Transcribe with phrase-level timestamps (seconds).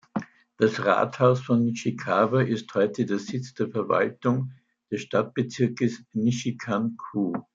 [0.57, 4.51] Das Rathaus von Nishikawa ist heute der Sitz der Verwaltung
[4.89, 7.33] des Stadtbezirkes Nishikan-ku.